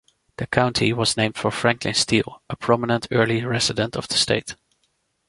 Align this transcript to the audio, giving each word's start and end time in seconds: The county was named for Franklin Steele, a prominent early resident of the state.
The 0.37 0.47
county 0.47 0.93
was 0.93 1.15
named 1.15 1.35
for 1.35 1.51
Franklin 1.51 1.93
Steele, 1.93 2.41
a 2.49 2.55
prominent 2.55 3.07
early 3.11 3.45
resident 3.45 3.95
of 3.95 4.07
the 4.07 4.15
state. 4.15 4.55